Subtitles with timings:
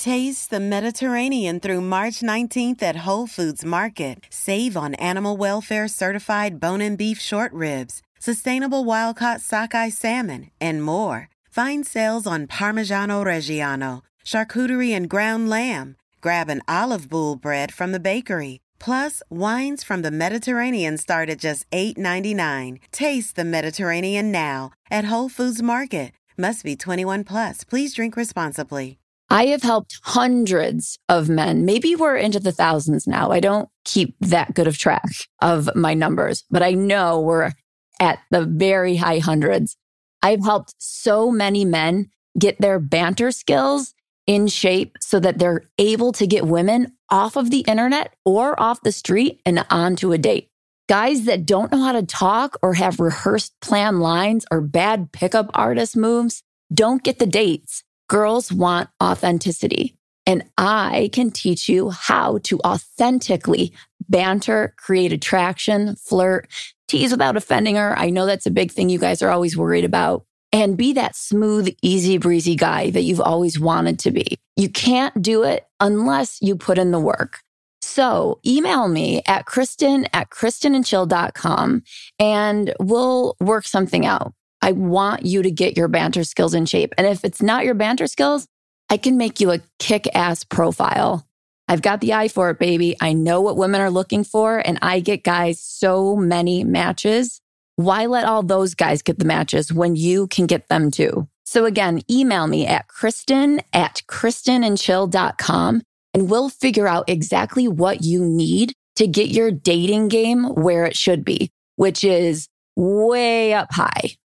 [0.00, 4.24] Taste the Mediterranean through March 19th at Whole Foods Market.
[4.30, 10.50] Save on animal welfare certified bone and beef short ribs, sustainable wild caught sockeye salmon,
[10.58, 11.28] and more.
[11.50, 15.96] Find sales on Parmigiano Reggiano, charcuterie and ground lamb.
[16.22, 18.60] Grab an olive boule bread from the bakery.
[18.78, 22.78] Plus, wines from the Mediterranean start at just $8.99.
[22.90, 26.12] Taste the Mediterranean now at Whole Foods Market.
[26.38, 27.64] Must be 21 plus.
[27.64, 28.99] Please drink responsibly.
[29.32, 31.64] I have helped hundreds of men.
[31.64, 33.30] Maybe we're into the thousands now.
[33.30, 35.08] I don't keep that good of track
[35.40, 37.52] of my numbers, but I know we're
[38.00, 39.76] at the very high hundreds.
[40.20, 43.94] I've helped so many men get their banter skills
[44.26, 48.82] in shape so that they're able to get women off of the internet or off
[48.82, 50.48] the street and onto a date.
[50.88, 55.50] Guys that don't know how to talk or have rehearsed plan lines or bad pickup
[55.54, 56.42] artist moves
[56.72, 59.94] don't get the dates Girls want authenticity.
[60.26, 63.72] And I can teach you how to authentically
[64.08, 66.48] banter, create attraction, flirt,
[66.88, 67.96] tease without offending her.
[67.96, 70.24] I know that's a big thing you guys are always worried about.
[70.52, 74.40] And be that smooth, easy breezy guy that you've always wanted to be.
[74.56, 77.38] You can't do it unless you put in the work.
[77.80, 81.84] So email me at Kristen at KristenandChill.com
[82.18, 84.34] and we'll work something out.
[84.62, 86.94] I want you to get your banter skills in shape.
[86.98, 88.46] And if it's not your banter skills,
[88.90, 91.26] I can make you a kick ass profile.
[91.68, 92.96] I've got the eye for it, baby.
[93.00, 97.40] I know what women are looking for, and I get guys so many matches.
[97.76, 101.28] Why let all those guys get the matches when you can get them too?
[101.44, 108.24] So again, email me at Kristen at KristenandChill.com and we'll figure out exactly what you
[108.24, 114.16] need to get your dating game where it should be, which is way up high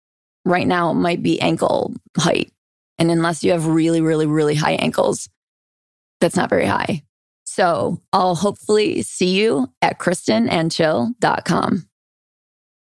[0.46, 2.52] right now it might be ankle height.
[2.98, 5.28] And unless you have really, really, really high ankles,
[6.22, 7.04] that's not very high.
[7.44, 11.88] So I'll hopefully see you at kristenandchill.com.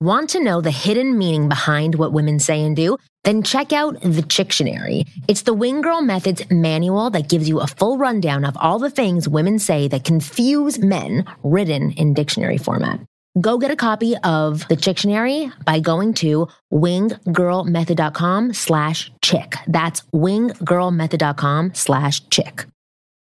[0.01, 2.97] Want to know the hidden meaning behind what women say and do?
[3.25, 5.05] Then check out the Chictionary.
[5.27, 8.89] It's the Wing Girl Methods manual that gives you a full rundown of all the
[8.89, 13.01] things women say that confuse men written in dictionary format.
[13.39, 19.55] Go get a copy of the dictionary by going to winggirlmethod.com slash chick.
[19.67, 22.65] That's winggirlmethod.com slash chick.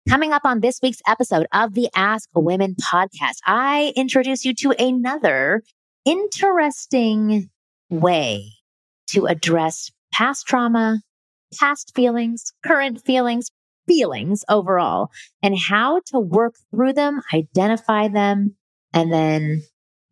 [0.10, 4.72] Coming up on this week's episode of the Ask Women podcast, I introduce you to
[4.72, 5.64] another
[6.04, 7.50] interesting
[7.90, 8.52] way
[9.12, 11.02] to address past trauma,
[11.58, 13.52] past feelings, current feelings,
[13.88, 15.10] feelings overall,
[15.42, 18.56] and how to work through them, identify them,
[18.94, 19.64] and then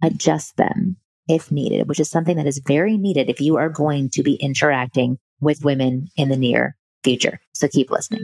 [0.01, 0.97] adjust them
[1.27, 4.35] if needed, which is something that is very needed if you are going to be
[4.35, 7.39] interacting with women in the near future.
[7.53, 8.23] So keep listening.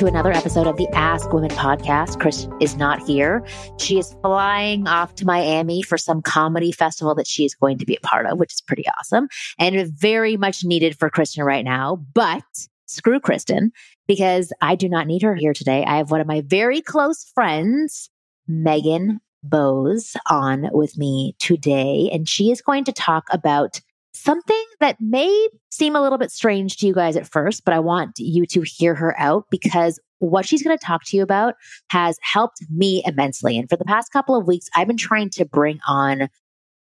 [0.00, 2.18] To another episode of the Ask Women podcast.
[2.18, 3.44] Chris is not here.
[3.78, 7.84] She is flying off to Miami for some comedy festival that she is going to
[7.84, 9.28] be a part of, which is pretty awesome
[9.58, 11.96] and very much needed for Kristen right now.
[12.14, 12.42] But
[12.86, 13.72] screw Kristen
[14.08, 15.84] because I do not need her here today.
[15.84, 18.08] I have one of my very close friends,
[18.48, 23.82] Megan Bose, on with me today, and she is going to talk about
[24.12, 27.78] something that may seem a little bit strange to you guys at first, but I
[27.78, 31.54] want you to hear her out because what she's going to talk to you about
[31.90, 33.56] has helped me immensely.
[33.56, 36.28] And for the past couple of weeks, I've been trying to bring on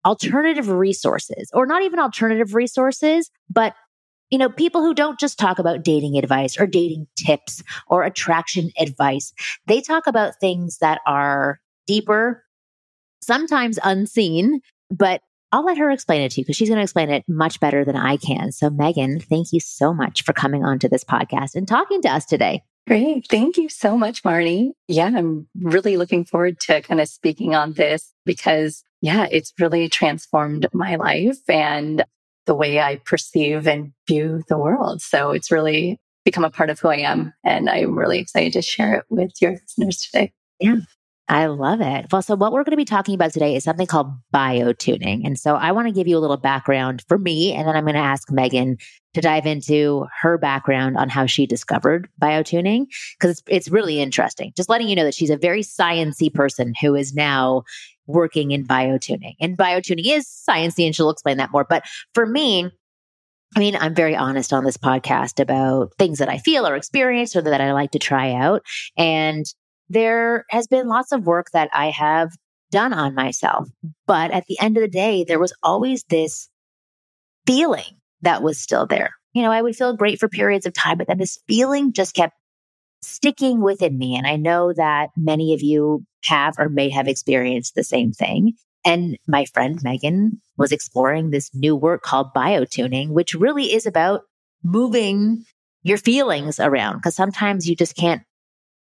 [0.04, 3.74] alternative resources or not even alternative resources, but
[4.30, 8.70] you know, people who don't just talk about dating advice or dating tips or attraction
[8.78, 9.32] advice.
[9.66, 12.44] They talk about things that are deeper,
[13.20, 14.60] sometimes unseen,
[14.90, 15.22] but
[15.52, 17.84] I'll let her explain it to you because she's going to explain it much better
[17.84, 18.52] than I can.
[18.52, 22.24] So, Megan, thank you so much for coming onto this podcast and talking to us
[22.24, 22.62] today.
[22.86, 23.26] Great.
[23.28, 24.70] Thank you so much, Marni.
[24.86, 29.88] Yeah, I'm really looking forward to kind of speaking on this because, yeah, it's really
[29.88, 32.04] transformed my life and
[32.46, 35.02] the way I perceive and view the world.
[35.02, 37.32] So it's really become a part of who I am.
[37.44, 40.32] And I'm really excited to share it with your listeners today.
[40.60, 40.76] Yeah.
[41.28, 42.06] I love it.
[42.12, 45.22] Well, so what we're going to be talking about today is something called biotuning.
[45.24, 47.84] And so I want to give you a little background for me, and then I'm
[47.84, 48.76] going to ask Megan
[49.14, 52.86] to dive into her background on how she discovered biotuning
[53.18, 54.52] because it's, it's really interesting.
[54.56, 57.64] Just letting you know that she's a very sciency person who is now
[58.06, 59.34] working in biotuning.
[59.40, 61.66] And biotuning is sciencey, and she'll explain that more.
[61.68, 61.84] But
[62.14, 62.70] for me,
[63.56, 67.34] I mean, I'm very honest on this podcast about things that I feel or experience
[67.34, 68.62] or that I like to try out.
[68.96, 69.44] And
[69.88, 72.30] there has been lots of work that I have
[72.70, 73.68] done on myself.
[74.06, 76.48] But at the end of the day, there was always this
[77.46, 79.14] feeling that was still there.
[79.32, 82.14] You know, I would feel great for periods of time, but then this feeling just
[82.14, 82.34] kept
[83.02, 84.16] sticking within me.
[84.16, 88.54] And I know that many of you have or may have experienced the same thing.
[88.84, 94.22] And my friend Megan was exploring this new work called biotuning, which really is about
[94.62, 95.44] moving
[95.82, 98.22] your feelings around because sometimes you just can't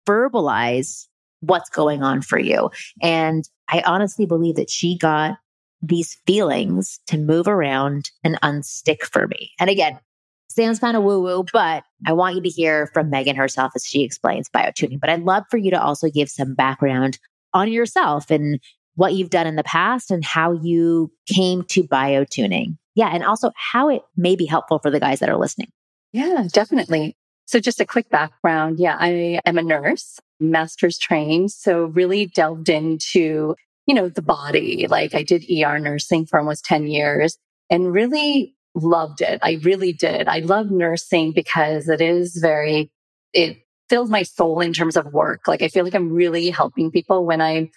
[0.06, 1.08] verbalize
[1.42, 2.70] what's going on for you.
[3.02, 5.38] And I honestly believe that she got
[5.82, 9.52] these feelings to move around and unstick for me.
[9.60, 10.00] And again,
[10.50, 13.86] sounds kind of woo woo, but I want you to hear from Megan herself as
[13.86, 15.00] she explains biotuning.
[15.00, 17.20] But I'd love for you to also give some background
[17.54, 18.60] on yourself and
[18.96, 22.78] what you've done in the past and how you came to biotuning.
[22.96, 23.10] Yeah.
[23.14, 25.72] And also how it may be helpful for the guys that are listening.
[26.14, 27.18] Yeah, definitely.
[27.46, 28.80] So just a quick background.
[28.80, 31.52] Yeah, I am a nurse, master's trained.
[31.52, 33.56] So really delved into,
[33.86, 34.88] you know, the body.
[34.90, 37.38] Like I did ER nursing for almost 10 years
[37.70, 39.40] and really loved it.
[39.42, 40.28] I really did.
[40.28, 42.92] I love nursing because it is very,
[43.34, 43.58] it
[43.90, 45.48] fills my soul in terms of work.
[45.48, 47.70] Like I feel like I'm really helping people when I'm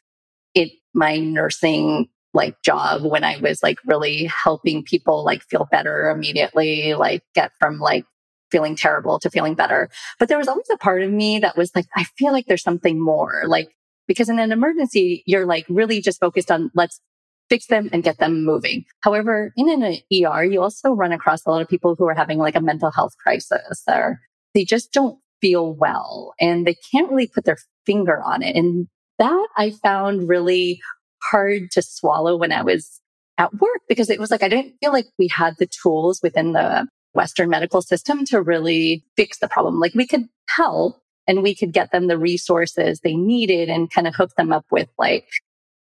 [0.54, 6.10] in my nursing like job when I was like really helping people like feel better
[6.10, 8.04] immediately, like get from like
[8.50, 9.90] feeling terrible to feeling better.
[10.18, 12.62] But there was always a part of me that was like, I feel like there's
[12.62, 13.42] something more.
[13.46, 13.68] Like,
[14.06, 17.00] because in an emergency, you're like really just focused on let's
[17.48, 18.84] fix them and get them moving.
[19.00, 22.38] However, in an ER, you also run across a lot of people who are having
[22.38, 24.20] like a mental health crisis or
[24.54, 28.56] they just don't feel well and they can't really put their finger on it.
[28.56, 30.80] And that I found really
[31.22, 33.00] hard to swallow when I was
[33.38, 36.52] at work because it was like I didn't feel like we had the tools within
[36.52, 36.86] the
[37.18, 39.80] Western medical system to really fix the problem.
[39.80, 44.06] Like we could help and we could get them the resources they needed and kind
[44.06, 45.26] of hook them up with like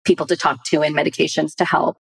[0.05, 1.97] people to talk to and medications to help.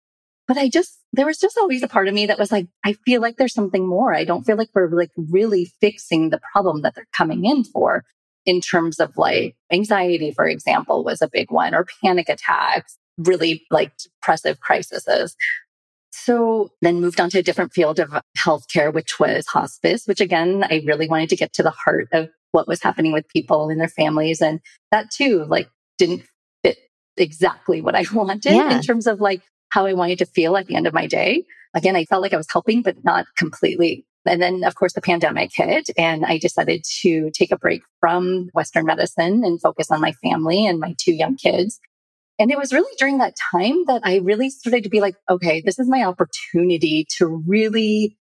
[0.48, 2.94] But I just, there was just always a part of me that was like, I
[3.06, 4.12] feel like there's something more.
[4.12, 8.04] I don't feel like we're like really fixing the problem that they're coming in for
[8.48, 13.68] in terms of like anxiety, for example, was a big one or panic attacks, really
[13.70, 15.36] like depressive crises.
[16.12, 20.66] So then moved on to a different field of healthcare, which was hospice, which again,
[20.70, 23.80] I really wanted to get to the heart of what was happening with people and
[23.80, 24.42] their families.
[24.42, 24.60] And
[24.92, 26.24] that too, like didn't
[26.64, 26.78] fit
[27.18, 28.76] exactly what I wanted yeah.
[28.76, 31.46] in terms of like how I wanted to feel at the end of my day.
[31.74, 34.06] Again, I felt like I was helping, but not completely.
[34.26, 38.50] And then, of course, the pandemic hit and I decided to take a break from
[38.54, 41.80] Western medicine and focus on my family and my two young kids.
[42.42, 45.62] And it was really during that time that I really started to be like, okay,
[45.62, 48.18] this is my opportunity to really,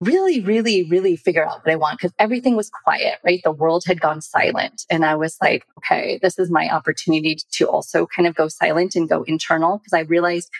[0.00, 3.40] really, really, really figure out what I want because everything was quiet, right?
[3.42, 4.84] The world had gone silent.
[4.88, 8.94] And I was like, okay, this is my opportunity to also kind of go silent
[8.94, 10.50] and go internal because I realized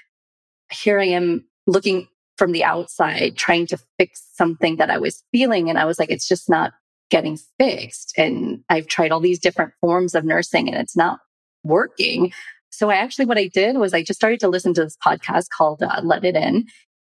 [0.68, 5.70] here I am looking from the outside, trying to fix something that I was feeling.
[5.70, 6.72] And I was like, it's just not
[7.10, 8.12] getting fixed.
[8.16, 11.20] And I've tried all these different forms of nursing and it's not
[11.62, 12.32] working.
[12.70, 15.46] So I actually, what I did was I just started to listen to this podcast
[15.56, 16.66] called uh, Let It In.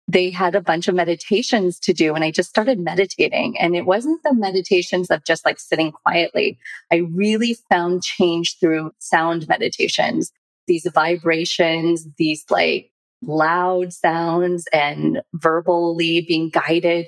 [0.08, 3.86] They had a bunch of meditations to do and I just started meditating and it
[3.86, 6.58] wasn't the meditations of just like sitting quietly.
[6.92, 10.32] I really found change through sound meditations,
[10.66, 12.90] these vibrations, these like
[13.22, 17.06] loud sounds and verbally being guided.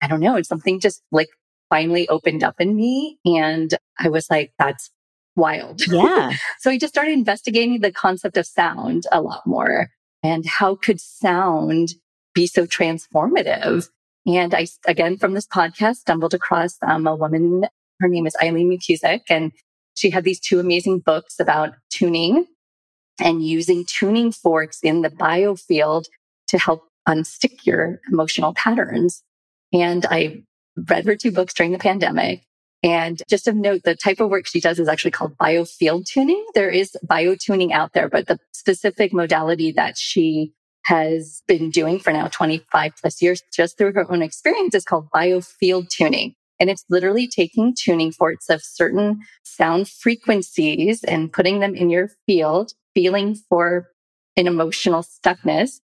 [0.00, 0.36] I don't know.
[0.36, 1.28] It's something just like
[1.68, 3.18] finally opened up in me.
[3.24, 4.90] And I was like, that's
[5.36, 5.82] wild.
[5.86, 6.32] Yeah.
[6.58, 9.90] so I just started investigating the concept of sound a lot more
[10.22, 11.94] and how could sound
[12.34, 13.88] be so transformative?
[14.26, 17.66] And I, again, from this podcast, stumbled across um, a woman.
[18.00, 19.52] Her name is Eileen McKusick, and
[19.94, 22.46] she had these two amazing books about tuning
[23.20, 26.06] and using tuning forks in the biofield
[26.48, 29.22] to help unstick your emotional patterns.
[29.72, 30.42] And I
[30.76, 32.42] read her two books during the pandemic
[32.86, 36.46] and just of note, the type of work she does is actually called biofield tuning.
[36.54, 40.52] There is biotuning out there, but the specific modality that she
[40.84, 45.10] has been doing for now 25 plus years, just through her own experience, is called
[45.10, 46.36] biofield tuning.
[46.60, 52.10] And it's literally taking tuning forks of certain sound frequencies and putting them in your
[52.24, 53.88] field, feeling for
[54.36, 55.80] an emotional stuckness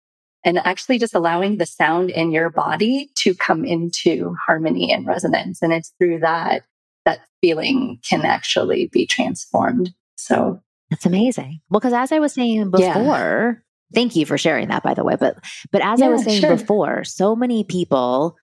[0.45, 5.61] and actually just allowing the sound in your body to come into harmony and resonance.
[5.61, 6.63] And it's through that
[7.07, 9.95] that feeling can actually be transformed.
[10.17, 10.61] So
[10.91, 11.61] that's amazing.
[11.71, 13.55] Well, because as I was saying before, yeah.
[13.95, 15.17] thank you for sharing that, by the way.
[15.19, 15.39] But
[15.73, 16.57] but as yeah, I was saying sure.
[16.57, 18.37] before, so many people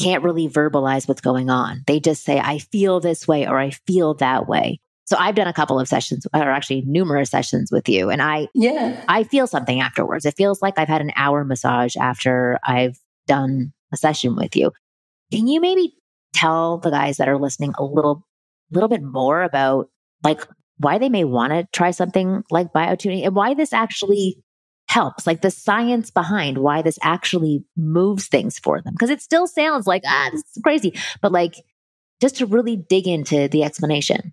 [0.00, 1.82] can't really verbalize what's going on.
[1.86, 4.80] They just say, I feel this way or I feel that way.
[5.04, 8.46] So I've done a couple of sessions, or actually numerous sessions with you, and I
[8.54, 10.24] yeah I feel something afterwards.
[10.24, 12.96] It feels like I've had an hour massage after I've
[13.26, 14.70] done a session with you.
[15.32, 15.94] Can you maybe
[16.32, 18.26] tell the guys that are listening a little
[18.70, 19.88] little bit more about
[20.22, 20.40] like
[20.78, 24.42] why they may want to try something like biotuning and why this actually
[24.88, 28.92] helps, like the science behind why this actually moves things for them.
[28.94, 31.54] Because it still sounds like, ah, this is crazy, but like
[32.20, 34.32] just to really dig into the explanation.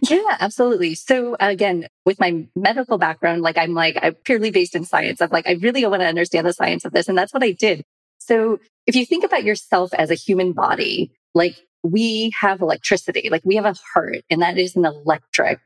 [0.00, 0.94] Yeah, absolutely.
[0.94, 5.20] So again, with my medical background, like I'm like, I'm purely based in science.
[5.20, 7.08] I'm like, I really want to understand the science of this.
[7.08, 7.84] And that's what I did.
[8.18, 13.42] So if you think about yourself as a human body, like we have electricity, like
[13.44, 15.60] we have a heart and that is an electric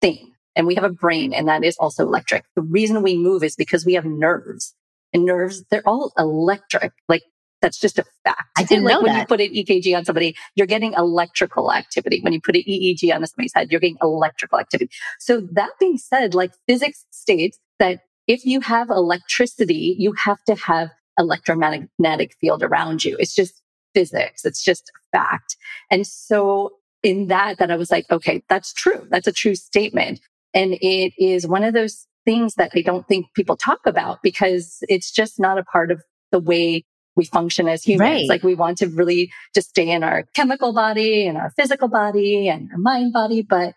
[0.00, 0.32] thing.
[0.56, 2.44] And we have a brain and that is also electric.
[2.56, 4.74] The reason we move is because we have nerves
[5.12, 6.92] and nerves, they're all electric.
[7.08, 7.22] Like
[7.60, 8.42] that's just a fact.
[8.56, 9.20] I didn't like know when that.
[9.20, 12.20] you put an EKG on somebody, you're getting electrical activity.
[12.22, 14.90] When you put an EEG on somebody's head, you're getting electrical activity.
[15.18, 20.54] So that being said, like physics states that if you have electricity, you have to
[20.54, 23.16] have electromagnetic field around you.
[23.18, 23.60] It's just
[23.94, 24.44] physics.
[24.44, 25.56] It's just a fact.
[25.90, 29.06] And so in that, that I was like, okay, that's true.
[29.10, 30.20] That's a true statement.
[30.54, 34.78] And it is one of those things that I don't think people talk about because
[34.82, 36.02] it's just not a part of
[36.32, 36.84] the way
[37.16, 38.10] we function as humans.
[38.10, 38.28] Right.
[38.28, 42.48] Like we want to really just stay in our chemical body and our physical body
[42.48, 43.42] and our mind body.
[43.42, 43.74] But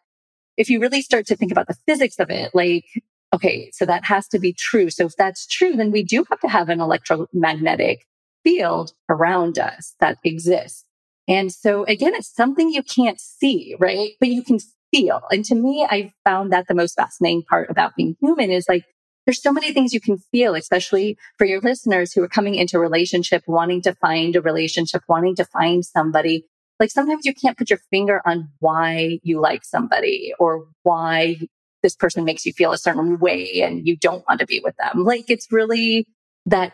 [0.57, 2.85] if you really start to think about the physics of it, like,
[3.33, 4.89] okay, so that has to be true.
[4.89, 8.05] So if that's true, then we do have to have an electromagnetic
[8.43, 10.85] field around us that exists.
[11.27, 14.11] And so again, it's something you can't see, right?
[14.19, 14.59] But you can
[14.91, 15.21] feel.
[15.31, 18.85] And to me, I found that the most fascinating part about being human is like,
[19.25, 22.77] there's so many things you can feel, especially for your listeners who are coming into
[22.77, 26.45] a relationship, wanting to find a relationship, wanting to find somebody.
[26.79, 31.37] Like sometimes you can't put your finger on why you like somebody or why
[31.83, 34.75] this person makes you feel a certain way and you don't want to be with
[34.77, 35.03] them.
[35.03, 36.07] Like it's really
[36.47, 36.73] that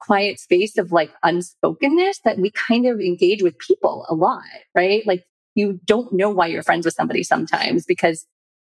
[0.00, 4.42] quiet space of like unspokenness that we kind of engage with people a lot,
[4.74, 5.06] right?
[5.06, 5.24] Like
[5.54, 8.26] you don't know why you're friends with somebody sometimes because,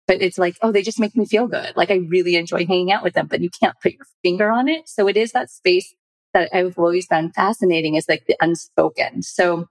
[0.06, 1.76] but it's like, oh, they just make me feel good.
[1.76, 4.68] Like I really enjoy hanging out with them, but you can't put your finger on
[4.68, 4.88] it.
[4.88, 5.94] So it is that space
[6.32, 9.22] that I've always found fascinating is like the unspoken.
[9.22, 9.66] So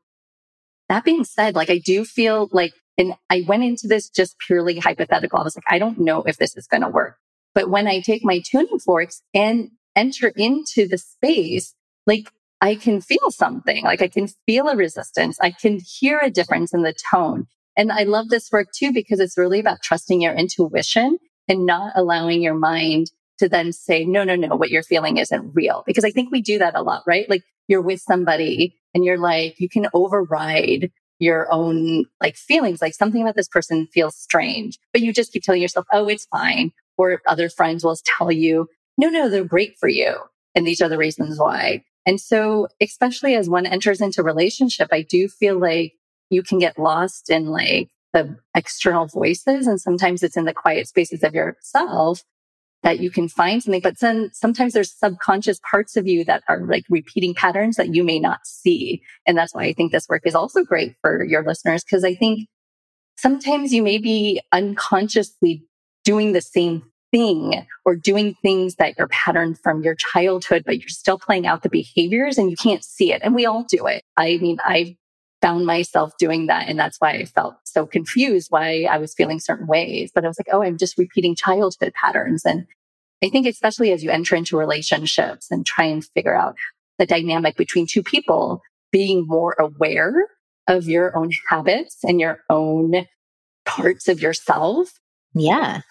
[0.87, 4.77] that being said, like I do feel like, and I went into this just purely
[4.77, 5.39] hypothetical.
[5.39, 7.15] I was like, I don't know if this is going to work.
[7.55, 11.75] But when I take my tuning forks and enter into the space,
[12.07, 12.29] like
[12.61, 15.37] I can feel something, like I can feel a resistance.
[15.41, 17.47] I can hear a difference in the tone.
[17.77, 21.93] And I love this work too, because it's really about trusting your intuition and not
[21.95, 25.83] allowing your mind to then say, no, no, no, what you're feeling isn't real.
[25.85, 27.29] Because I think we do that a lot, right?
[27.29, 32.93] Like you're with somebody and you're like, you can override your own like feelings, like
[32.93, 36.71] something about this person feels strange, but you just keep telling yourself, oh, it's fine.
[36.97, 38.67] Or other friends will tell you,
[38.99, 40.13] no, no, they're great for you.
[40.55, 41.83] And these are the reasons why.
[42.05, 45.93] And so, especially as one enters into relationship, I do feel like
[46.29, 49.67] you can get lost in like the external voices.
[49.67, 52.23] And sometimes it's in the quiet spaces of yourself
[52.83, 53.79] that you can find something.
[53.79, 58.03] But then sometimes there's subconscious parts of you that are like repeating patterns that you
[58.03, 59.01] may not see.
[59.25, 61.85] And that's why I think this work is also great for your listeners.
[61.85, 62.49] Cause I think
[63.17, 65.63] sometimes you may be unconsciously
[66.03, 70.89] doing the same thing or doing things that are patterned from your childhood, but you're
[70.89, 73.21] still playing out the behaviors and you can't see it.
[73.23, 74.03] And we all do it.
[74.17, 74.97] I mean, I
[75.41, 76.67] found myself doing that.
[76.67, 80.11] And that's why I felt so confused why I was feeling certain ways.
[80.13, 82.45] But I was like, oh, I'm just repeating childhood patterns.
[82.45, 82.65] And
[83.23, 86.55] I think especially as you enter into relationships and try and figure out
[86.97, 88.61] the dynamic between two people,
[88.91, 90.27] being more aware
[90.67, 93.05] of your own habits and your own
[93.65, 94.99] parts of yourself.
[95.33, 95.81] Yeah.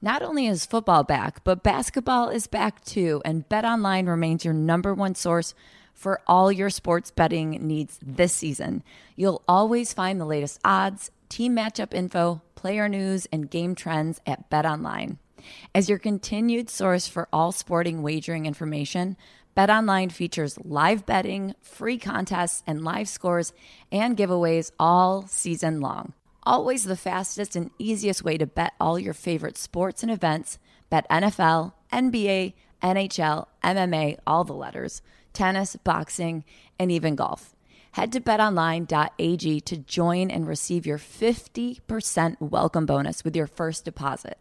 [0.00, 4.94] Not only is football back, but basketball is back too, and BetOnline remains your number
[4.94, 5.54] one source
[5.92, 8.84] for all your sports betting needs this season.
[9.16, 14.48] You'll always find the latest odds, team matchup info, player news, and game trends at
[14.48, 15.16] BetOnline.
[15.74, 19.16] As your continued source for all sporting wagering information,
[19.56, 23.52] BetOnline features live betting, free contests, and live scores
[23.90, 26.12] and giveaways all season long.
[26.48, 30.58] Always the fastest and easiest way to bet all your favorite sports and events.
[30.88, 35.02] Bet NFL, NBA, NHL, MMA, all the letters,
[35.34, 36.46] tennis, boxing,
[36.78, 37.54] and even golf.
[37.92, 44.38] Head to betonline.ag to join and receive your 50% welcome bonus with your first deposit.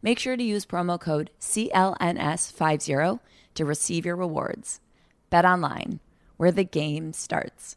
[0.00, 3.20] Make sure to use promo code CLNS50
[3.52, 4.80] to receive your rewards.
[5.28, 6.00] Bet online,
[6.38, 7.76] where the game starts.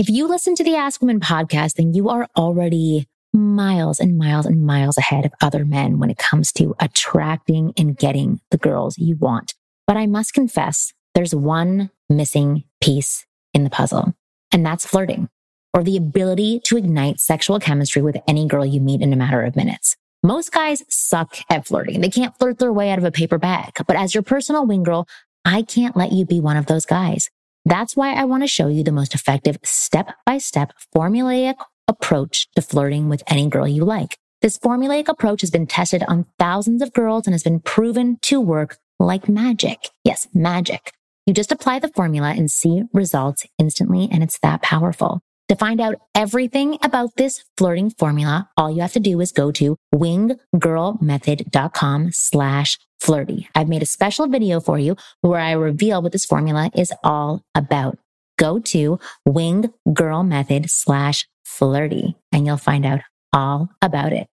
[0.00, 4.46] If you listen to the Ask Women podcast, then you are already miles and miles
[4.46, 8.96] and miles ahead of other men when it comes to attracting and getting the girls
[8.96, 9.52] you want.
[9.86, 14.14] But I must confess, there's one missing piece in the puzzle,
[14.50, 15.28] and that's flirting
[15.74, 19.42] or the ability to ignite sexual chemistry with any girl you meet in a matter
[19.42, 19.98] of minutes.
[20.22, 22.00] Most guys suck at flirting.
[22.00, 23.72] They can't flirt their way out of a paper bag.
[23.86, 25.06] But as your personal wing girl,
[25.44, 27.28] I can't let you be one of those guys.
[27.64, 31.56] That's why I want to show you the most effective step by step formulaic
[31.88, 34.18] approach to flirting with any girl you like.
[34.42, 38.40] This formulaic approach has been tested on thousands of girls and has been proven to
[38.40, 39.88] work like magic.
[40.04, 40.92] Yes, magic.
[41.26, 45.20] You just apply the formula and see results instantly, and it's that powerful.
[45.50, 49.50] To find out everything about this flirting formula, all you have to do is go
[49.50, 53.48] to winggirlmethod.com slash flirty.
[53.52, 57.42] I've made a special video for you where I reveal what this formula is all
[57.52, 57.98] about.
[58.38, 63.00] Go to winggirlmethod slash flirty and you'll find out
[63.32, 64.28] all about it.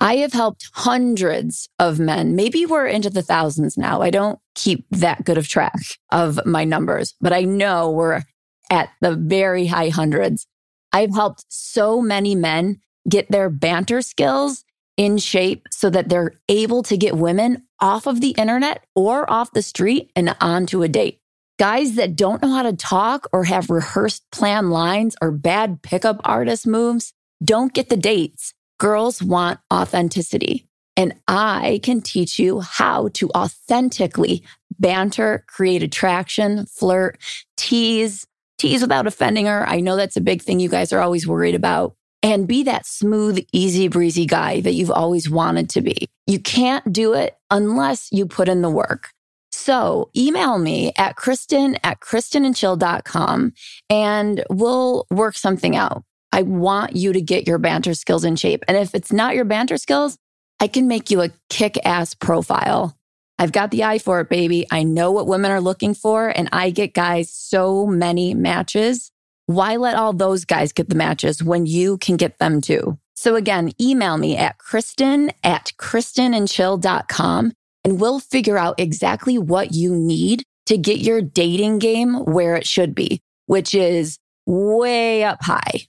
[0.00, 2.34] I have helped hundreds of men.
[2.34, 4.02] Maybe we're into the thousands now.
[4.02, 5.78] I don't keep that good of track
[6.10, 8.24] of my numbers, but I know we're
[8.70, 10.46] at the very high hundreds.
[10.92, 14.64] I've helped so many men get their banter skills
[14.96, 19.52] in shape so that they're able to get women off of the internet or off
[19.52, 21.20] the street and onto a date.
[21.58, 26.20] Guys that don't know how to talk or have rehearsed plan lines or bad pickup
[26.24, 27.12] artist moves
[27.42, 28.54] don't get the dates.
[28.78, 30.66] Girls want authenticity.
[30.96, 34.42] And I can teach you how to authentically
[34.78, 37.18] banter, create attraction, flirt,
[37.56, 38.26] tease,
[38.60, 39.66] tease without offending her.
[39.68, 41.94] I know that's a big thing you guys are always worried about.
[42.22, 46.08] And be that smooth, easy breezy guy that you've always wanted to be.
[46.26, 49.08] You can't do it unless you put in the work.
[49.52, 53.52] So email me at Kristen at KristenandChill.com
[53.88, 56.04] and we'll work something out.
[56.32, 58.64] I want you to get your banter skills in shape.
[58.68, 60.18] And if it's not your banter skills,
[60.60, 62.94] I can make you a kick ass profile
[63.40, 64.66] I've got the eye for it, baby.
[64.70, 69.10] I know what women are looking for, and I get guys so many matches.
[69.46, 72.98] Why let all those guys get the matches when you can get them too?
[73.14, 79.96] So again, email me at Kristen at KristenandChill.com and we'll figure out exactly what you
[79.96, 85.86] need to get your dating game where it should be, which is way up high.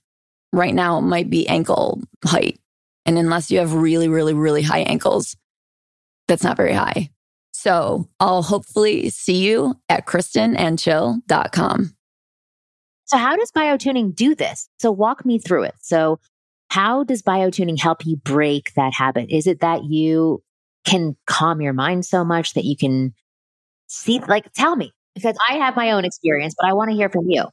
[0.54, 2.58] Right now, it might be ankle height.
[3.04, 5.36] And unless you have really, really, really high ankles,
[6.28, 7.10] that's not very high.
[7.62, 11.94] So I'll hopefully see you at kristenandchill.com.
[13.04, 14.68] So how does biotuning do this?
[14.80, 15.74] So walk me through it.
[15.80, 16.18] So
[16.70, 19.30] how does biotuning help you break that habit?
[19.30, 20.42] Is it that you
[20.84, 23.14] can calm your mind so much that you can
[23.86, 27.10] see, like, tell me, because I have my own experience, but I want to hear
[27.10, 27.44] from you.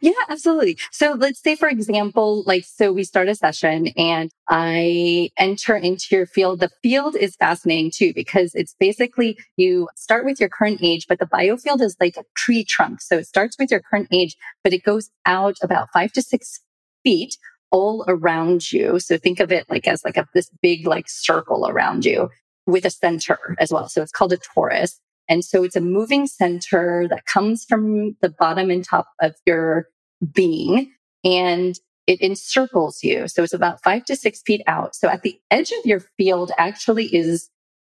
[0.00, 0.78] Yeah, absolutely.
[0.90, 6.06] So let's say, for example, like, so we start a session and I enter into
[6.10, 6.60] your field.
[6.60, 11.18] The field is fascinating too, because it's basically you start with your current age, but
[11.18, 13.00] the biofield is like a tree trunk.
[13.00, 16.60] So it starts with your current age, but it goes out about five to six
[17.02, 17.36] feet
[17.70, 18.98] all around you.
[18.98, 22.30] So think of it like as like a, this big like circle around you
[22.66, 23.88] with a center as well.
[23.88, 24.96] So it's called a torus.
[25.28, 29.88] And so it's a moving center that comes from the bottom and top of your
[30.32, 30.92] being
[31.24, 33.28] and it encircles you.
[33.28, 34.96] So it's about five to six feet out.
[34.96, 37.50] So at the edge of your field actually is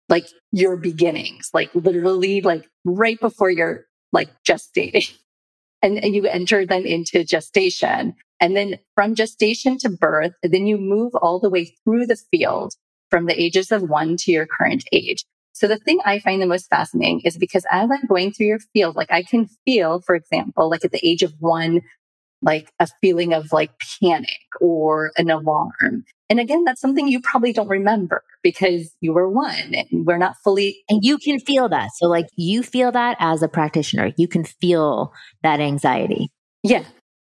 [0.09, 5.13] like your beginnings, like literally like right before you're like gestating.
[5.83, 8.15] And you enter then into gestation.
[8.39, 12.75] And then from gestation to birth, then you move all the way through the field
[13.09, 15.25] from the ages of one to your current age.
[15.53, 18.61] So the thing I find the most fascinating is because as I'm going through your
[18.73, 21.83] field, like I can feel, for example, like at the age of one,
[22.43, 24.29] like a feeling of like panic
[24.61, 26.05] or an alarm.
[26.31, 30.37] And again, that's something you probably don't remember because you were one and we're not
[30.43, 30.79] fully.
[30.89, 31.91] And you can feel that.
[31.97, 36.29] So like you feel that as a practitioner, you can feel that anxiety.
[36.63, 36.85] Yeah.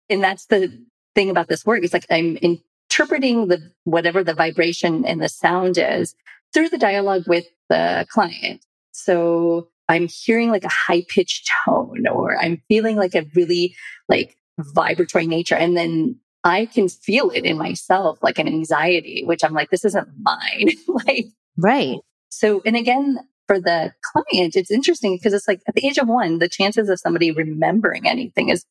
[0.09, 0.73] And that's the
[1.15, 1.85] thing about this work.
[1.85, 6.15] It's like I'm interpreting the, whatever the vibration and the sound is
[6.57, 8.65] through the dialogue with the client.
[8.93, 13.77] So I'm hearing like a high pitched tone or I'm feeling like a really
[14.09, 15.55] like vibratory nature.
[15.55, 19.85] And then I can feel it in myself, like an anxiety, which I'm like, this
[19.85, 20.71] isn't mine.
[21.07, 21.27] like,
[21.59, 21.99] right.
[22.31, 26.09] So, and again, for the client, it's interesting because it's like at the age of
[26.09, 28.65] one, the chances of somebody remembering anything is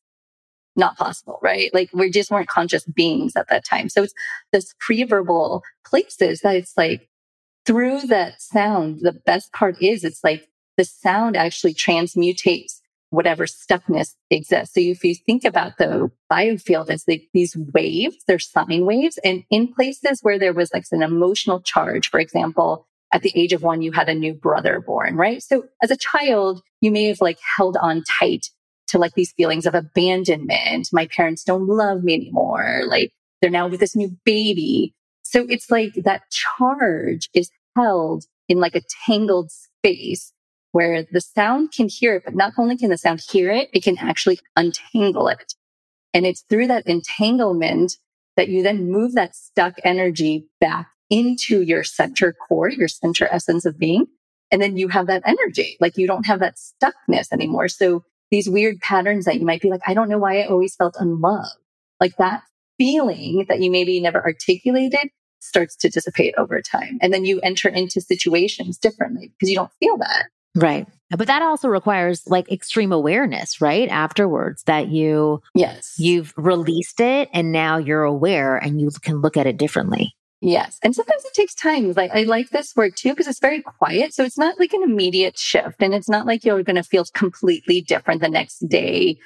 [0.74, 1.72] not possible, right?
[1.72, 3.88] Like we just weren't conscious beings at that time.
[3.88, 4.14] So it's
[4.52, 7.08] this pre-verbal places that it's like
[7.66, 14.14] through that sound, the best part is it's like the sound actually transmutates whatever stuckness
[14.30, 14.74] exists.
[14.74, 19.18] So if you think about the biofield as the, these waves, they're sine waves.
[19.24, 23.52] And in places where there was like an emotional charge, for example, at the age
[23.52, 25.42] of one, you had a new brother born, right?
[25.42, 28.48] So as a child, you may have like held on tight
[28.88, 30.88] to like these feelings of abandonment.
[30.92, 32.82] My parents don't love me anymore.
[32.86, 34.94] Like they're now with this new baby.
[35.30, 40.32] So it's like that charge is held in like a tangled space
[40.72, 43.82] where the sound can hear it, but not only can the sound hear it, it
[43.82, 45.54] can actually untangle it.
[46.12, 47.94] And it's through that entanglement
[48.36, 53.64] that you then move that stuck energy back into your center core, your center essence
[53.64, 54.06] of being.
[54.50, 57.68] And then you have that energy, like you don't have that stuckness anymore.
[57.68, 60.76] So these weird patterns that you might be like, I don't know why I always
[60.76, 61.48] felt unloved.
[62.00, 62.42] Like that
[62.78, 65.08] feeling that you maybe never articulated
[65.40, 66.98] starts to dissipate over time.
[67.00, 70.26] And then you enter into situations differently because you don't feel that.
[70.54, 70.86] Right.
[71.10, 73.88] But that also requires like extreme awareness, right?
[73.88, 75.94] Afterwards that you Yes.
[75.98, 80.14] You've released it and now you're aware and you can look at it differently.
[80.40, 80.78] Yes.
[80.82, 81.92] And sometimes it takes time.
[81.92, 84.14] Like I like this word too because it's very quiet.
[84.14, 87.04] So it's not like an immediate shift and it's not like you're going to feel
[87.14, 89.18] completely different the next day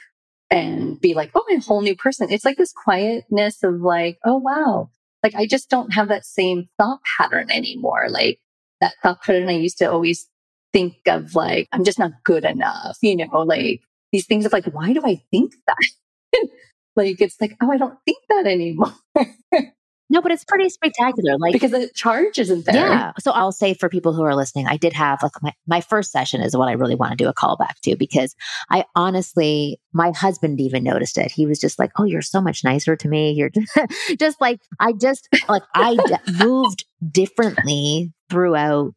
[0.50, 2.30] and be like, oh, I'm a whole new person.
[2.30, 4.90] It's like this quietness of like, oh, wow.
[5.22, 8.08] Like I just don't have that same thought pattern anymore.
[8.08, 8.40] Like
[8.80, 10.28] that thought pattern I used to always
[10.72, 14.66] think of like, I'm just not good enough, you know, like these things of like,
[14.66, 16.48] why do I think that?
[16.96, 18.94] like, it's like, oh, I don't think that anymore.
[20.10, 21.38] No, but it's pretty spectacular.
[21.38, 22.74] Like because the charge isn't there.
[22.74, 23.12] Yeah.
[23.20, 26.10] So I'll say for people who are listening, I did have like my, my first
[26.10, 28.34] session is what I really want to do a callback to because
[28.70, 31.30] I honestly, my husband even noticed it.
[31.30, 33.30] He was just like, Oh, you're so much nicer to me.
[33.30, 33.50] You're
[34.18, 38.94] just like, I just like, I d- moved differently throughout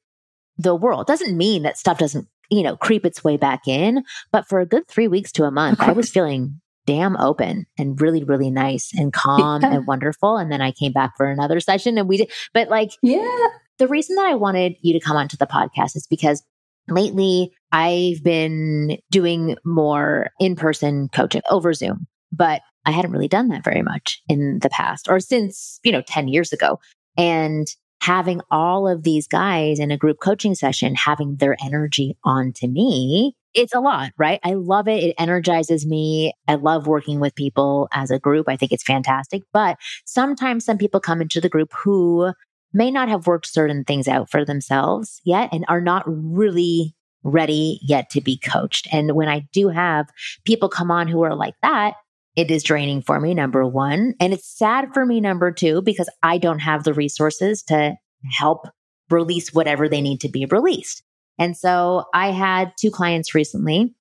[0.57, 1.05] the world.
[1.05, 4.03] Doesn't mean that stuff doesn't, you know, creep its way back in.
[4.31, 7.99] But for a good three weeks to a month, I was feeling damn open and
[7.99, 9.75] really, really nice and calm yeah.
[9.75, 10.37] and wonderful.
[10.37, 13.87] And then I came back for another session and we did, but like, yeah, the
[13.87, 16.43] reason that I wanted you to come onto the podcast is because
[16.87, 23.47] lately I've been doing more in person coaching over Zoom, but I hadn't really done
[23.49, 26.79] that very much in the past or since, you know, 10 years ago.
[27.17, 27.67] And
[28.01, 33.33] having all of these guys in a group coaching session having their energy onto me
[33.53, 34.39] it's a lot, right?
[34.43, 35.03] I love it.
[35.03, 36.33] It energizes me.
[36.47, 38.49] I love working with people as a group.
[38.49, 39.43] I think it's fantastic.
[39.53, 42.33] But sometimes some people come into the group who
[42.73, 47.79] may not have worked certain things out for themselves yet and are not really ready
[47.81, 48.87] yet to be coached.
[48.91, 50.09] And when I do have
[50.43, 51.95] people come on who are like that,
[52.35, 54.15] it is draining for me, number one.
[54.19, 57.95] And it's sad for me, number two, because I don't have the resources to
[58.31, 58.67] help
[59.09, 61.03] release whatever they need to be released.
[61.39, 63.93] And so I had two clients recently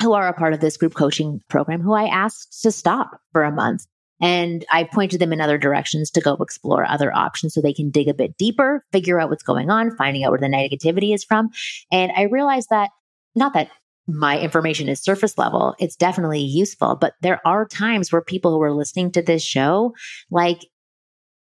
[0.00, 3.44] who are a part of this group coaching program who I asked to stop for
[3.44, 3.86] a month.
[4.20, 7.90] And I pointed them in other directions to go explore other options so they can
[7.90, 11.24] dig a bit deeper, figure out what's going on, finding out where the negativity is
[11.24, 11.50] from.
[11.90, 12.90] And I realized that
[13.34, 13.70] not that
[14.06, 18.62] my information is surface level, it's definitely useful, but there are times where people who
[18.62, 19.94] are listening to this show,
[20.30, 20.66] like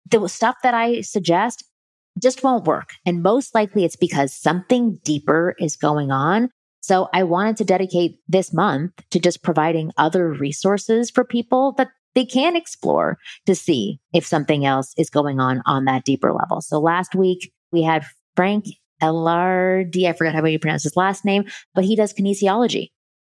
[0.09, 1.63] the stuff that I suggest
[2.21, 2.93] just won't work.
[3.05, 6.49] And most likely it's because something deeper is going on.
[6.81, 11.89] So I wanted to dedicate this month to just providing other resources for people that
[12.13, 16.61] they can explore to see if something else is going on on that deeper level.
[16.61, 18.65] So last week we had Frank
[19.01, 20.05] LRD.
[20.07, 22.89] I forgot how you pronounce his last name, but he does kinesiology.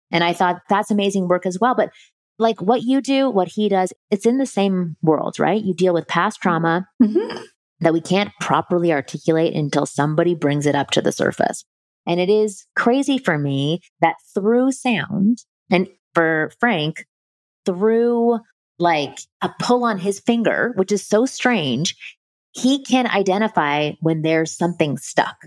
[0.09, 1.75] And I thought that's amazing work as well.
[1.75, 1.91] But
[2.39, 5.61] like what you do, what he does, it's in the same world, right?
[5.61, 6.87] You deal with past trauma.
[7.01, 7.43] Mm-hmm
[7.83, 11.63] that we can't properly articulate until somebody brings it up to the surface.
[12.05, 17.05] And it is crazy for me that through sound and for Frank,
[17.65, 18.39] through
[18.79, 21.95] like a pull on his finger, which is so strange,
[22.51, 25.37] he can identify when there's something stuck.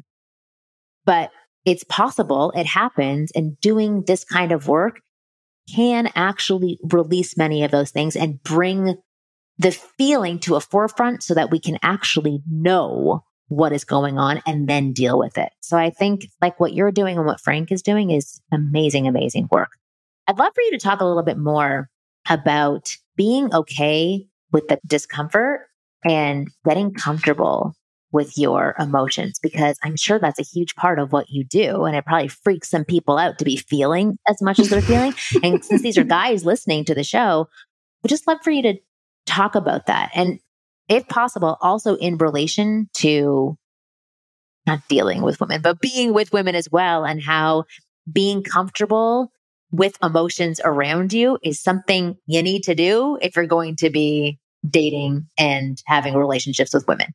[1.04, 1.30] But
[1.64, 5.00] it's possible, it happens, and doing this kind of work
[5.74, 8.96] can actually release many of those things and bring
[9.58, 14.42] the feeling to a forefront so that we can actually know what is going on
[14.46, 15.50] and then deal with it.
[15.60, 19.48] So I think like what you're doing and what Frank is doing is amazing, amazing
[19.50, 19.70] work.
[20.26, 21.88] I'd love for you to talk a little bit more
[22.28, 25.60] about being okay with the discomfort
[26.04, 27.74] and getting comfortable
[28.12, 31.84] with your emotions because I'm sure that's a huge part of what you do.
[31.84, 35.14] And it probably freaks some people out to be feeling as much as they're feeling.
[35.42, 37.48] And since these are guys listening to the show,
[38.02, 38.74] we just love for you to
[39.26, 40.10] talk about that.
[40.14, 40.38] And
[40.88, 43.58] if possible, also in relation to
[44.66, 47.64] not dealing with women, but being with women as well, and how
[48.10, 49.32] being comfortable
[49.70, 54.38] with emotions around you is something you need to do if you're going to be
[54.68, 57.08] dating and having relationships with women.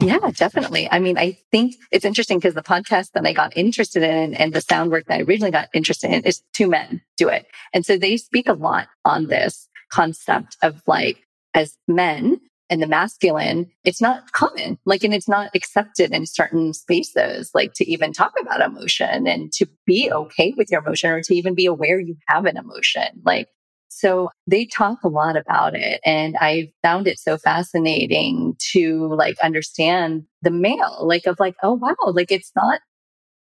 [0.00, 0.88] Yeah, definitely.
[0.90, 4.52] I mean, I think it's interesting because the podcast that I got interested in and
[4.52, 7.46] the sound work that I originally got interested in is two men do it.
[7.74, 11.24] And so they speak a lot on this concept of like,
[11.54, 16.74] as men and the masculine, it's not common, like, and it's not accepted in certain
[16.74, 21.22] spaces, like to even talk about emotion and to be okay with your emotion or
[21.22, 23.22] to even be aware you have an emotion.
[23.24, 23.48] Like,
[23.88, 26.00] so they talk a lot about it.
[26.04, 31.72] And I found it so fascinating to like understand the male, like of like, oh,
[31.72, 32.80] wow, like it's not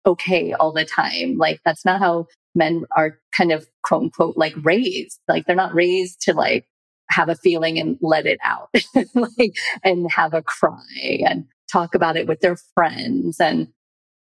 [0.05, 1.37] okay all the time.
[1.37, 5.19] Like that's not how men are kind of quote unquote like raised.
[5.27, 6.65] Like they're not raised to like
[7.09, 8.69] have a feeling and let it out
[9.15, 13.67] like and have a cry and talk about it with their friends and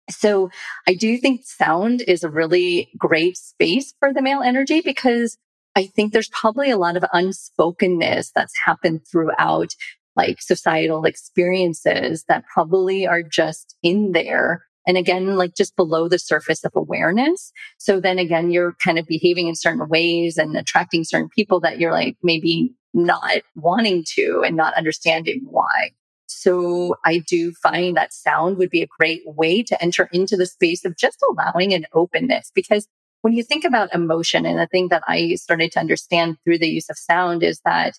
[0.09, 0.49] so
[0.87, 5.37] I do think sound is a really great space for the male energy because
[5.75, 9.69] I think there's probably a lot of unspokenness that's happened throughout
[10.15, 14.65] like societal experiences that probably are just in there.
[14.87, 17.51] And again, like just below the surface of awareness.
[17.77, 21.79] So then again, you're kind of behaving in certain ways and attracting certain people that
[21.79, 25.91] you're like maybe not wanting to and not understanding why.
[26.27, 30.45] So I do find that sound would be a great way to enter into the
[30.45, 32.87] space of just allowing an openness because
[33.21, 36.69] when you think about emotion and the thing that I started to understand through the
[36.69, 37.93] use of sound is that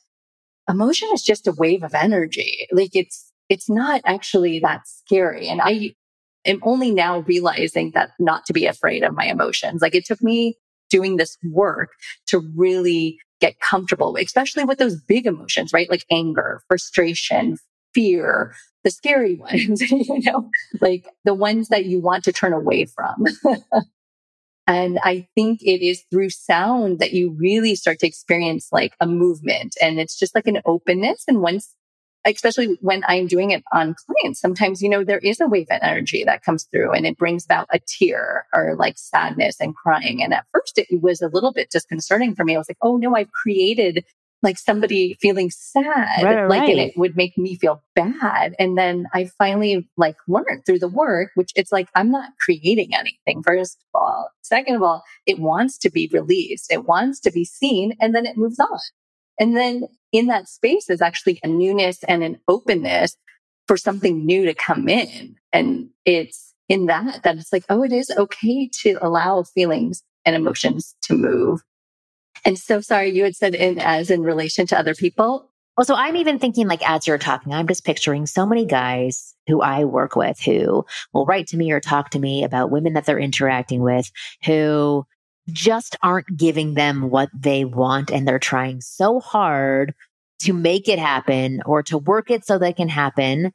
[0.69, 2.67] emotion is just a wave of energy.
[2.73, 5.47] Like it's, it's not actually that scary.
[5.47, 5.95] And I
[6.45, 9.83] am only now realizing that not to be afraid of my emotions.
[9.83, 10.57] Like it took me
[10.91, 11.91] doing this work
[12.27, 15.91] to really get comfortable, especially with those big emotions, right?
[15.91, 17.57] Like anger, frustration,
[17.95, 20.49] fear, the scary ones, you know,
[20.81, 23.25] like the ones that you want to turn away from.
[24.67, 29.07] And I think it is through sound that you really start to experience like a
[29.07, 31.25] movement and it's just like an openness.
[31.27, 31.75] And once,
[32.25, 35.79] especially when I'm doing it on clients, sometimes, you know, there is a wave of
[35.83, 40.23] energy that comes through and it brings about a tear or like sadness and crying.
[40.23, 42.55] And at first it was a little bit disconcerting for me.
[42.55, 44.05] I was like, oh no, I've created
[44.43, 46.71] like somebody feeling sad, right, like, right.
[46.71, 48.55] and it would make me feel bad.
[48.59, 52.93] And then I finally like learned through the work, which it's like, I'm not creating
[52.95, 54.31] anything, first of all.
[54.43, 56.73] Second of all, it wants to be released.
[56.73, 58.81] It wants to be seen and then it moves on.
[59.39, 63.17] And then in that space is actually a newness and an openness
[63.67, 65.37] for something new to come in.
[65.53, 70.37] And it's in that, that it's like, oh, it is okay to allow feelings and
[70.37, 71.63] emotions to move
[72.45, 75.49] and so sorry, you had said in as in relation to other people.
[75.77, 79.35] Well, so I'm even thinking like as you're talking, I'm just picturing so many guys
[79.47, 82.93] who I work with who will write to me or talk to me about women
[82.93, 84.11] that they're interacting with
[84.45, 85.07] who
[85.49, 89.95] just aren't giving them what they want and they're trying so hard
[90.41, 93.53] to make it happen or to work it so that it can happen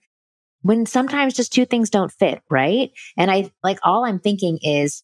[0.62, 2.92] when sometimes just two things don't fit, right?
[3.16, 5.04] And I like all I'm thinking is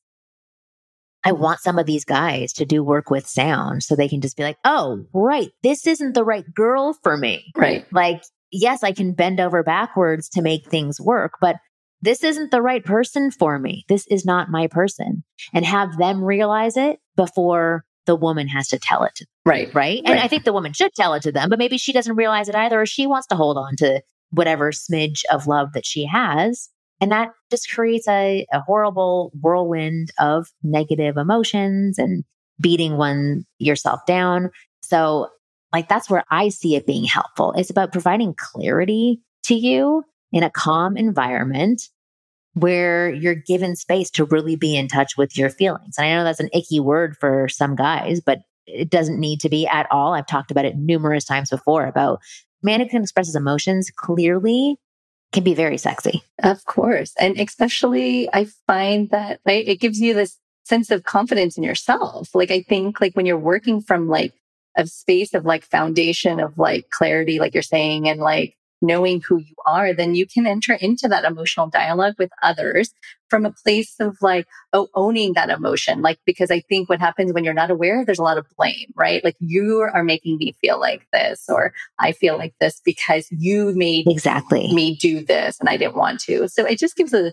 [1.25, 4.35] I want some of these guys to do work with sound so they can just
[4.35, 7.51] be like, oh, right, this isn't the right girl for me.
[7.55, 7.85] Right.
[7.93, 11.57] Like, yes, I can bend over backwards to make things work, but
[12.03, 13.85] this isn't the right person for me.
[13.89, 15.23] This is not my person.
[15.53, 19.19] And have them realize it before the woman has to tell it.
[19.45, 19.73] Right.
[19.73, 20.01] Right.
[20.05, 22.49] And I think the woman should tell it to them, but maybe she doesn't realize
[22.49, 26.05] it either, or she wants to hold on to whatever smidge of love that she
[26.05, 26.69] has
[27.03, 32.23] and that just creates a, a horrible whirlwind of negative emotions and
[32.61, 34.51] beating one yourself down.
[34.83, 35.27] So,
[35.73, 37.53] like, that's where I see it being helpful.
[37.57, 41.89] It's about providing clarity to you in a calm environment
[42.55, 45.95] where you're given space to really be in touch with your feelings.
[45.97, 49.49] And I know that's an icky word for some guys, but it doesn't need to
[49.49, 50.13] be at all.
[50.13, 52.19] I've talked about it numerous times before about
[52.61, 54.77] man who can express his emotions clearly
[55.31, 56.23] can be very sexy.
[56.43, 57.13] Of course.
[57.19, 62.33] And especially I find that right, it gives you this sense of confidence in yourself.
[62.33, 64.33] Like I think like when you're working from like
[64.77, 69.37] a space of like foundation of like clarity, like you're saying, and like knowing who
[69.37, 72.93] you are, then you can enter into that emotional dialogue with others
[73.29, 76.01] from a place of like, oh, owning that emotion.
[76.01, 78.91] Like, because I think what happens when you're not aware, there's a lot of blame,
[78.95, 79.23] right?
[79.23, 83.73] Like you are making me feel like this, or I feel like this because you
[83.75, 86.47] made exactly me do this and I didn't want to.
[86.49, 87.31] So it just gives a,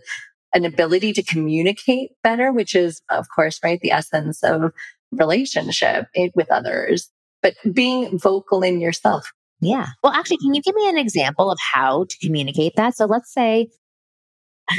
[0.54, 4.72] an ability to communicate better, which is, of course, right, the essence of
[5.12, 7.10] relationship with others,
[7.42, 9.32] but being vocal in yourself.
[9.60, 9.86] Yeah.
[10.02, 12.96] Well, actually, can you give me an example of how to communicate that?
[12.96, 13.68] So let's say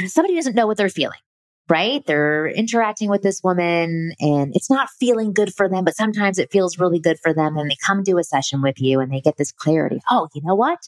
[0.06, 1.20] somebody doesn't know what they're feeling,
[1.68, 2.04] right?
[2.06, 6.50] They're interacting with this woman and it's not feeling good for them, but sometimes it
[6.50, 7.56] feels really good for them.
[7.56, 10.00] And they come to a session with you and they get this clarity.
[10.10, 10.78] Oh, you know what?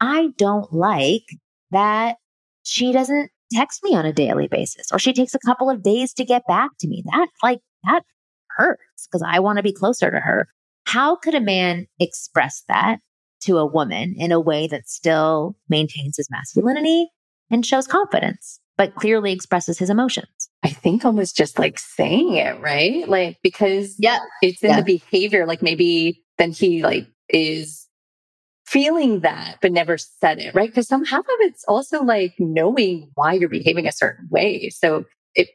[0.00, 1.24] I don't like
[1.70, 2.16] that
[2.62, 6.12] she doesn't text me on a daily basis or she takes a couple of days
[6.14, 7.02] to get back to me.
[7.06, 8.02] That like that
[8.50, 10.48] hurts because I want to be closer to her.
[10.84, 12.98] How could a man express that
[13.42, 17.08] to a woman in a way that still maintains his masculinity
[17.50, 20.50] and shows confidence, but clearly expresses his emotions?
[20.62, 23.08] I think almost just like saying it, right?
[23.08, 24.76] Like, because yeah, it's in yeah.
[24.80, 25.46] the behavior.
[25.46, 27.86] Like maybe then he like is
[28.66, 30.70] feeling that, but never said it, right?
[30.70, 34.70] Because some half of it's also like knowing why you're behaving a certain way.
[34.70, 35.48] So it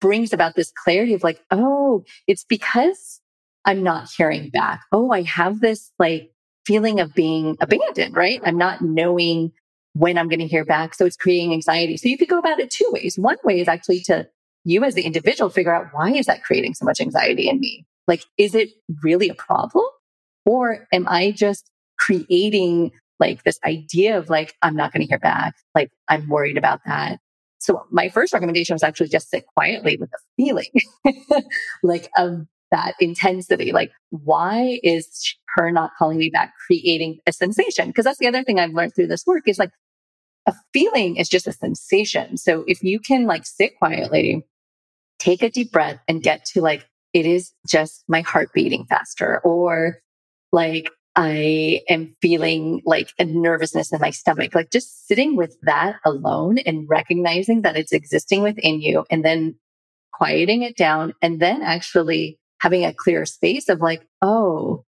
[0.00, 3.20] brings about this clarity of like, oh, it's because
[3.64, 4.82] I'm not hearing back.
[4.90, 6.32] Oh, I have this like
[6.66, 8.40] feeling of being abandoned, right?
[8.44, 9.52] I'm not knowing
[9.94, 10.94] when I'm going to hear back.
[10.94, 11.96] So it's creating anxiety.
[11.96, 13.18] So you could go about it two ways.
[13.18, 14.28] One way is actually to
[14.64, 17.86] you as the individual figure out why is that creating so much anxiety in me?
[18.08, 18.70] Like, is it
[19.02, 19.86] really a problem?
[20.44, 25.18] Or am I just creating like this idea of like, I'm not going to hear
[25.18, 25.54] back.
[25.74, 27.18] Like, I'm worried about that.
[27.58, 30.70] So my first recommendation was actually just sit quietly with the feeling,
[31.82, 33.72] like of that intensity.
[33.72, 37.88] Like, why is her not calling me back creating a sensation?
[37.88, 39.72] Because that's the other thing I've learned through this work is like
[40.46, 42.36] a feeling is just a sensation.
[42.36, 44.46] So if you can like sit quietly,
[45.18, 49.40] take a deep breath and get to like, it is just my heart beating faster
[49.40, 49.98] or
[50.52, 54.54] like I am feeling like a nervousness in my stomach.
[54.54, 59.56] Like just sitting with that alone and recognizing that it's existing within you and then
[60.12, 64.84] quieting it down and then actually having a clear space of like, oh,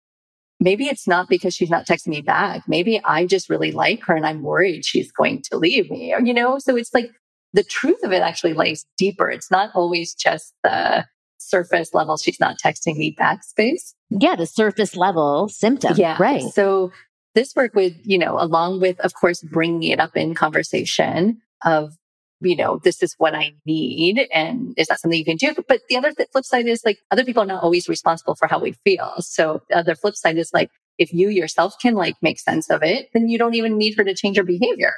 [0.64, 2.62] maybe it's not because she's not texting me back.
[2.66, 6.20] Maybe I just really like her and I'm worried she's going to leave me, or,
[6.20, 6.58] you know?
[6.58, 7.10] So it's like
[7.52, 9.28] the truth of it actually lays deeper.
[9.30, 11.04] It's not always just the
[11.36, 12.16] surface level.
[12.16, 13.94] She's not texting me back space.
[14.08, 15.94] Yeah, the surface level symptom.
[15.98, 16.16] Yeah.
[16.18, 16.42] Right.
[16.42, 16.90] So
[17.34, 21.92] this work would, you know, along with, of course, bringing it up in conversation of,
[22.40, 24.28] you know, this is what I need.
[24.32, 25.54] And is that something you can do?
[25.66, 28.48] But the other th- flip side is like other people are not always responsible for
[28.48, 29.14] how we feel.
[29.20, 32.82] So the other flip side is like, if you yourself can like make sense of
[32.82, 34.94] it, then you don't even need her to change her behavior.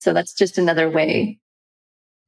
[0.00, 1.38] So that's just another way.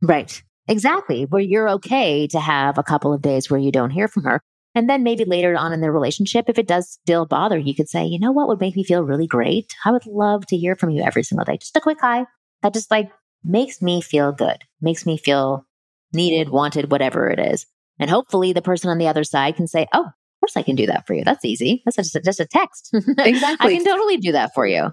[0.02, 0.42] Right.
[0.68, 1.24] Exactly.
[1.26, 4.40] Where you're okay to have a couple of days where you don't hear from her.
[4.74, 7.88] And then maybe later on in the relationship, if it does still bother, you could
[7.88, 9.72] say, you know what would make me feel really great?
[9.84, 11.58] I would love to hear from you every single day.
[11.58, 12.26] Just a quick hi.
[12.62, 13.10] That just like
[13.44, 15.66] makes me feel good, makes me feel
[16.12, 16.56] needed, mm-hmm.
[16.56, 17.66] wanted, whatever it is.
[17.98, 20.76] And hopefully the person on the other side can say, oh, of course I can
[20.76, 21.24] do that for you.
[21.24, 21.82] That's easy.
[21.84, 22.90] That's just a, just a text.
[23.18, 23.74] Exactly.
[23.74, 24.92] I can totally do that for you.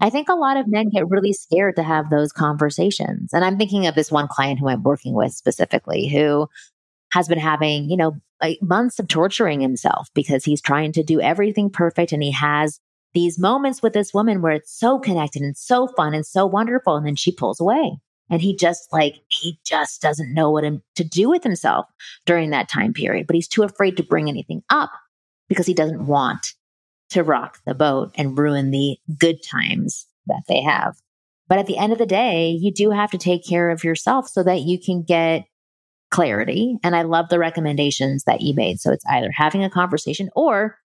[0.00, 3.32] I think a lot of men get really scared to have those conversations.
[3.32, 6.48] And I'm thinking of this one client who I'm working with specifically who
[7.12, 11.20] has been having, you know, like months of torturing himself because he's trying to do
[11.20, 12.80] everything perfect and he has
[13.14, 16.96] these moments with this woman where it's so connected and so fun and so wonderful
[16.96, 17.96] and then she pulls away
[18.30, 20.64] and he just like he just doesn't know what
[20.96, 21.86] to do with himself
[22.26, 24.90] during that time period but he's too afraid to bring anything up
[25.48, 26.54] because he doesn't want
[27.10, 30.96] to rock the boat and ruin the good times that they have.
[31.48, 34.28] But at the end of the day, you do have to take care of yourself
[34.28, 35.44] so that you can get
[36.10, 36.76] clarity.
[36.82, 38.80] And I love the recommendations that you made.
[38.80, 40.78] So it's either having a conversation or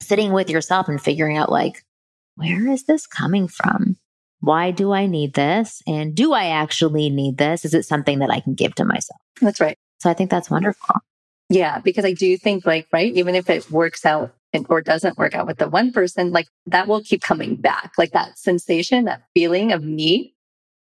[0.00, 1.82] sitting with yourself and figuring out, like,
[2.36, 3.96] where is this coming from?
[4.40, 5.82] Why do I need this?
[5.86, 7.64] And do I actually need this?
[7.64, 9.20] Is it something that I can give to myself?
[9.40, 9.76] That's right.
[9.98, 10.96] So I think that's wonderful.
[11.48, 15.16] Yeah, because I do think like, right, even if it works out and, or doesn't
[15.16, 17.92] work out with the one person, like that will keep coming back.
[17.96, 20.34] Like that sensation, that feeling of need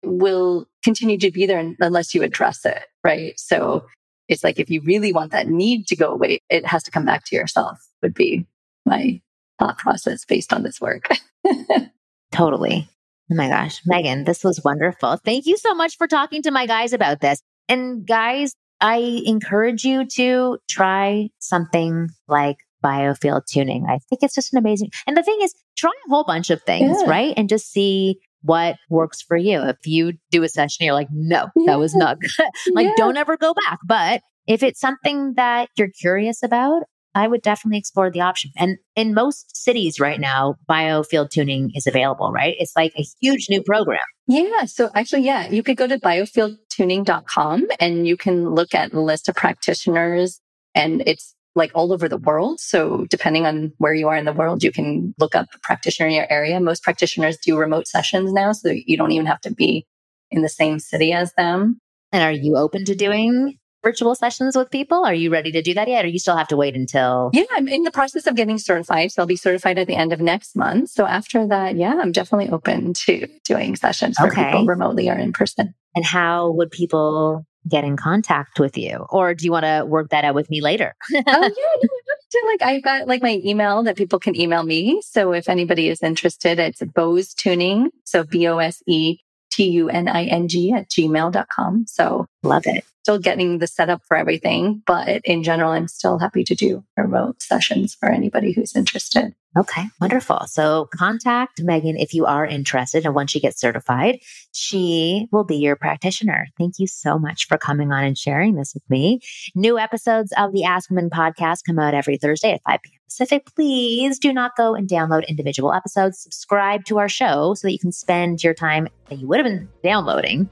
[0.02, 2.84] will continue to be there unless you address it.
[3.04, 3.38] Right.
[3.38, 3.84] So
[4.28, 7.04] it's like if you really want that need to go away, it has to come
[7.04, 8.46] back to yourself, would be
[8.86, 9.20] my
[9.58, 11.08] thought process based on this work.
[12.32, 12.88] totally.
[13.30, 15.18] Oh my gosh, Megan, this was wonderful.
[15.24, 17.40] Thank you so much for talking to my guys about this.
[17.68, 23.86] And guys, I encourage you to try something like biofield tuning.
[23.88, 24.90] I think it's just an amazing.
[25.06, 27.08] And the thing is, try a whole bunch of things, Yeah.
[27.10, 27.34] right?
[27.36, 29.60] And just see what works for you.
[29.62, 31.98] If you do a session, you're like, no, that was Yeah.
[32.00, 32.50] not good.
[32.72, 32.92] like, Yeah.
[32.96, 33.78] don't ever go back.
[33.86, 36.82] But if it's something that you're curious about,
[37.14, 38.50] I would definitely explore the option.
[38.56, 42.56] And in most cities right now, biofield tuning is available, right?
[42.58, 44.00] It's like a huge new program.
[44.26, 44.64] Yeah.
[44.64, 49.28] So actually, yeah, you could go to biofieldtuning.com and you can look at the list
[49.28, 50.40] of practitioners
[50.74, 52.60] and it's like all over the world.
[52.60, 56.08] So depending on where you are in the world, you can look up a practitioner
[56.08, 56.58] in your area.
[56.60, 59.86] Most practitioners do remote sessions now, so you don't even have to be
[60.30, 61.78] in the same city as them.
[62.10, 65.04] And are you open to doing virtual sessions with people?
[65.04, 66.04] Are you ready to do that yet?
[66.04, 67.30] Or you still have to wait until?
[67.32, 69.12] Yeah, I'm in the process of getting certified.
[69.12, 70.90] So I'll be certified at the end of next month.
[70.90, 74.44] So after that, yeah, I'm definitely open to doing sessions for Okay.
[74.44, 75.74] people remotely or in person.
[75.94, 79.06] And how would people get in contact with you?
[79.10, 80.94] Or do you want to work that out with me later?
[81.14, 81.88] oh yeah, no,
[82.30, 85.00] to like I've got like my email that people can email me.
[85.04, 87.90] So if anybody is interested, it's Bose Tuning.
[88.04, 89.18] So B O S E
[89.50, 91.84] T U N I N G at gmail.com.
[91.86, 92.84] So Love it.
[93.02, 94.82] still getting the setup for everything.
[94.86, 99.34] But in general, I'm still happy to do remote sessions for anybody who's interested.
[99.56, 100.46] Okay, wonderful.
[100.46, 103.04] So contact Megan if you are interested.
[103.04, 104.20] And once she gets certified,
[104.52, 106.46] she will be your practitioner.
[106.58, 109.20] Thank you so much for coming on and sharing this with me.
[109.54, 112.98] New episodes of the Ask Women podcast come out every Thursday at 5 p.m.
[113.04, 113.46] Pacific.
[113.54, 116.22] Please do not go and download individual episodes.
[116.22, 119.46] Subscribe to our show so that you can spend your time that you would have
[119.46, 120.48] been downloading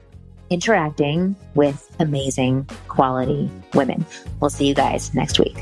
[0.51, 4.05] interacting with amazing quality women.
[4.39, 5.57] We'll see you guys next week.